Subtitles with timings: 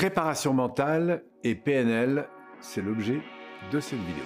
[0.00, 2.26] Préparation mentale et PNL,
[2.62, 3.20] c'est l'objet
[3.70, 4.24] de cette vidéo.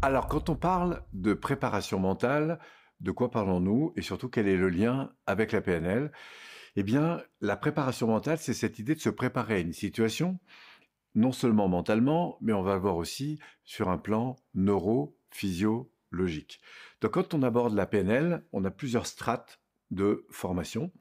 [0.00, 2.60] Alors, quand on parle de préparation mentale,
[3.00, 6.12] de quoi parlons-nous et surtout quel est le lien avec la PNL
[6.76, 10.38] Eh bien, la préparation mentale, c'est cette idée de se préparer à une situation,
[11.14, 16.60] non seulement mentalement, mais on va le voir aussi sur un plan neuro-physiologique.
[17.00, 19.60] Donc, quand on aborde la PNL, on a plusieurs strates
[19.90, 20.92] de formation.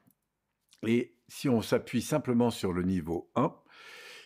[0.87, 3.53] Et si on s'appuie simplement sur le niveau 1,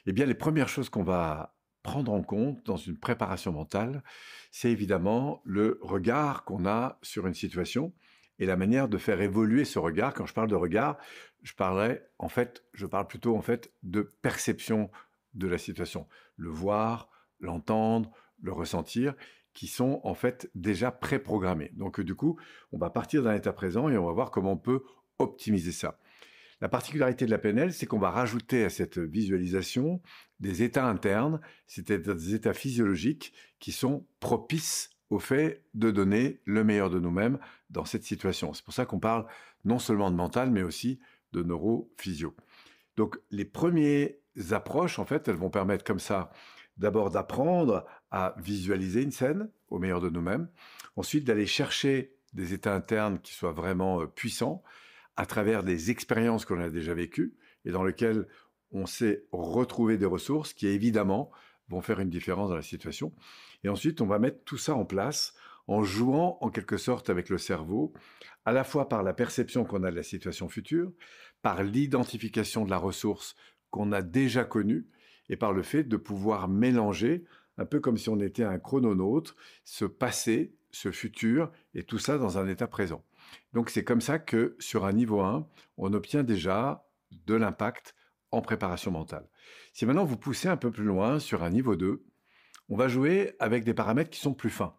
[0.06, 4.04] eh bien, les premières choses qu'on va prendre en compte dans une préparation mentale,
[4.52, 7.94] c'est évidemment le regard qu'on a sur une situation
[8.40, 10.14] et la manière de faire évoluer ce regard.
[10.14, 10.98] Quand je parle de regard,
[11.44, 14.90] je parlerai en fait, je parle plutôt en fait de perception
[15.34, 19.16] de la situation, le voir, l'entendre, le ressentir,
[19.54, 21.72] qui sont en fait déjà préprogrammés.
[21.74, 22.40] Donc du coup,
[22.72, 24.84] on va partir d'un état présent et on va voir comment on peut
[25.20, 26.00] optimiser ça.
[26.62, 30.02] La particularité de la PNL, c'est qu'on va rajouter à cette visualisation
[30.40, 36.64] des états internes, c'est-à-dire des états physiologiques qui sont propices au fait de donner le
[36.64, 37.38] meilleur de nous-mêmes
[37.70, 38.54] dans cette situation.
[38.54, 39.26] C'est pour ça qu'on parle
[39.66, 41.00] non seulement de mental, mais aussi
[41.34, 42.34] de neurophysio.
[42.96, 44.10] Donc les premières
[44.52, 46.32] approches, en fait, elles vont permettre comme ça
[46.78, 50.50] d'abord d'apprendre à visualiser une scène au meilleur de nous-mêmes,
[50.96, 54.64] ensuite d'aller chercher des états internes qui soient vraiment euh, puissants,
[55.16, 58.28] à travers des expériences qu'on a déjà vécues et dans lesquelles
[58.72, 61.32] on sait retrouver des ressources qui évidemment
[61.70, 63.14] vont faire une différence dans la situation.
[63.64, 65.36] Et ensuite, on va mettre tout ça en place
[65.68, 67.94] en jouant en quelque sorte avec le cerveau,
[68.46, 70.92] à la fois par la perception qu'on a de la situation future,
[71.42, 73.36] par l'identification de la ressource
[73.74, 74.86] qu'on a déjà connue,
[75.30, 77.26] et par le fait de pouvoir mélanger,
[77.58, 82.20] un peu comme si on était un chrononaute, ce passé, ce futur, et tout ça
[82.20, 83.04] dans un état présent.
[83.52, 86.88] Donc c'est comme ça que sur un niveau 1, on obtient déjà
[87.26, 87.96] de l'impact
[88.30, 89.28] en préparation mentale.
[89.74, 92.06] Si maintenant vous poussez un peu plus loin sur un niveau 2,
[92.70, 94.78] on va jouer avec des paramètres qui sont plus fins.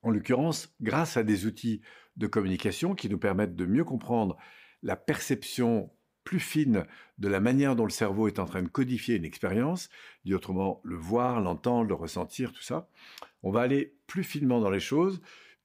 [0.00, 1.82] En l'occurrence, grâce à des outils
[2.16, 4.38] de communication qui nous permettent de mieux comprendre
[4.82, 5.92] la perception
[6.24, 6.84] plus fine
[7.18, 9.88] de la manière dont le cerveau est en train de codifier une expérience,
[10.24, 12.88] dit autrement le voir, l'entendre, le ressentir, tout ça,
[13.42, 15.20] on va aller plus finement dans les choses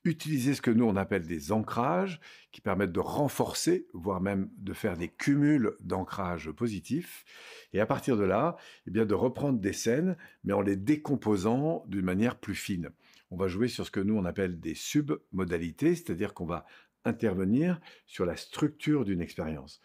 [0.06, 2.20] utiliser ce que nous on appelle des ancrages
[2.52, 7.26] qui permettent de renforcer, voire même de faire des cumuls d'ancrages positifs.
[7.74, 8.56] Et à partir de là,
[8.88, 12.92] eh bien de reprendre des scènes, mais en les décomposant d'une manière plus fine.
[13.32, 16.66] On va jouer sur ce que nous on appelle des submodalités, c'est-à-dire qu'on va
[17.06, 19.82] intervenir sur la structure d'une expérience.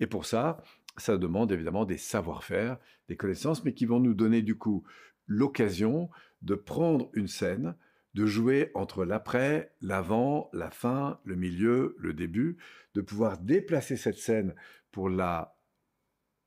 [0.00, 0.62] Et pour ça,
[0.96, 4.84] ça demande évidemment des savoir-faire, des connaissances, mais qui vont nous donner du coup
[5.26, 6.10] l'occasion
[6.42, 7.74] de prendre une scène,
[8.14, 12.58] de jouer entre l'après, l'avant, la fin, le milieu, le début,
[12.94, 14.54] de pouvoir déplacer cette scène
[14.92, 15.56] pour la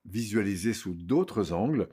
[0.05, 1.89] visualiser sous d'autres angles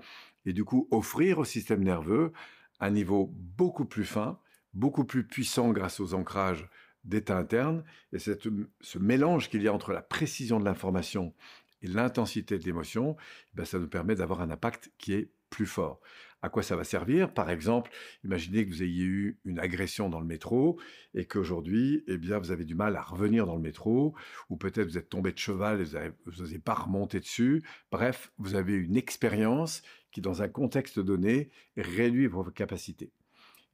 [0.47, 2.33] et du coup offrir au système nerveux
[2.79, 4.39] un niveau beaucoup plus fin,
[4.73, 6.69] beaucoup plus puissant grâce aux ancrages
[7.05, 8.49] d'état interne et cette,
[8.81, 11.35] ce mélange qu'il y a entre la précision de l'information
[11.83, 13.17] et l'intensité de l'émotion,
[13.55, 16.01] ben ça nous permet d'avoir un impact qui est plus fort.
[16.43, 17.33] À quoi ça va servir?
[17.33, 17.91] Par exemple,
[18.23, 20.79] imaginez que vous ayez eu une agression dans le métro
[21.15, 24.15] et qu'aujourd'hui, eh bien, vous avez du mal à revenir dans le métro,
[24.51, 27.63] ou peut-être vous êtes tombé de cheval et vous n'osez pas remonter dessus.
[27.91, 33.11] Bref, vous avez une expérience qui, dans un contexte donné, réduit vos capacités.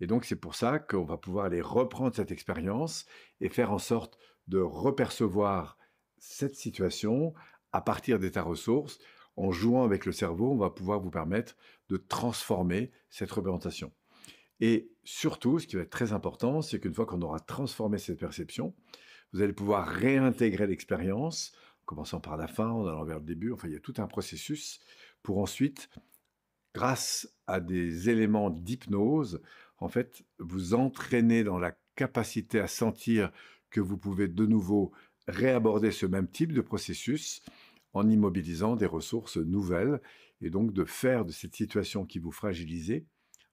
[0.00, 3.06] Et donc, c'est pour ça qu'on va pouvoir aller reprendre cette expérience
[3.40, 4.18] et faire en sorte
[4.48, 5.76] de repercevoir
[6.18, 7.34] cette situation
[7.72, 8.98] à partir d'états ressources
[9.36, 11.56] en jouant avec le cerveau, on va pouvoir vous permettre
[11.88, 13.92] de transformer cette représentation.
[14.60, 18.18] Et surtout, ce qui va être très important, c'est qu'une fois qu'on aura transformé cette
[18.18, 18.74] perception,
[19.32, 21.52] vous allez pouvoir réintégrer l'expérience,
[21.82, 23.52] en commençant par la fin, en allant vers le début.
[23.52, 24.80] Enfin, il y a tout un processus
[25.22, 25.88] pour ensuite,
[26.74, 29.40] grâce à des éléments d'hypnose,
[29.80, 33.30] en fait, vous entraîner dans la capacité à sentir
[33.70, 34.92] que vous pouvez de nouveau
[35.26, 37.42] réaborder ce même type de processus
[37.92, 40.00] en immobilisant des ressources nouvelles
[40.40, 43.06] et donc de faire de cette situation qui vous fragilisait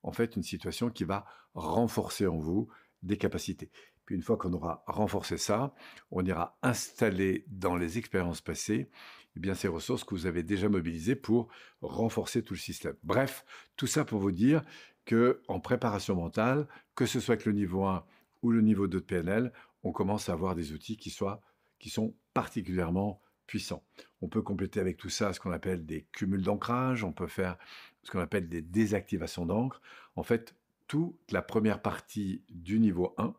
[0.03, 2.67] en fait une situation qui va renforcer en vous
[3.03, 3.71] des capacités.
[4.05, 5.75] Puis une fois qu'on aura renforcé ça,
[6.11, 8.89] on ira installer dans les expériences passées
[9.35, 11.49] eh bien ces ressources que vous avez déjà mobilisées pour
[11.81, 12.95] renforcer tout le système.
[13.03, 13.45] Bref,
[13.75, 14.63] tout ça pour vous dire
[15.07, 18.05] que en préparation mentale, que ce soit avec le niveau 1
[18.43, 21.41] ou le niveau 2 de PNL, on commence à avoir des outils qui soient
[21.79, 23.83] qui sont particulièrement puissant.
[24.21, 27.57] On peut compléter avec tout ça ce qu'on appelle des cumuls d'ancrage, on peut faire
[28.03, 29.81] ce qu'on appelle des désactivations d'encre.
[30.15, 30.55] En fait,
[30.87, 33.33] toute la première partie du niveau 1,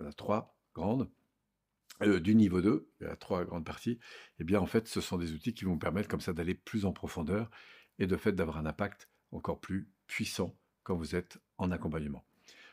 [0.00, 1.08] il y en a trois grandes,
[2.02, 4.00] euh, du niveau 2, il y a trois grandes parties,
[4.40, 6.84] eh bien en fait ce sont des outils qui vont permettre comme ça d'aller plus
[6.84, 7.50] en profondeur
[8.00, 10.56] et de fait d'avoir un impact encore plus puissant
[10.88, 12.24] quand vous êtes en accompagnement.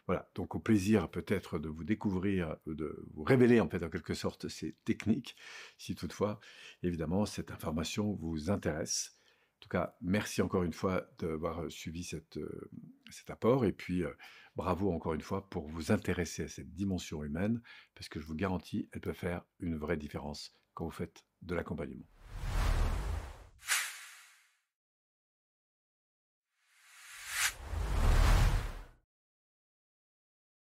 [0.07, 4.13] Voilà, donc au plaisir peut-être de vous découvrir, de vous révéler en fait en quelque
[4.13, 5.35] sorte ces techniques,
[5.77, 6.39] si toutefois
[6.81, 9.19] évidemment cette information vous intéresse.
[9.57, 12.69] En tout cas, merci encore une fois d'avoir suivi cette, euh,
[13.09, 14.13] cet apport et puis euh,
[14.55, 17.61] bravo encore une fois pour vous intéresser à cette dimension humaine
[17.95, 21.53] parce que je vous garantis, elle peut faire une vraie différence quand vous faites de
[21.53, 22.05] l'accompagnement.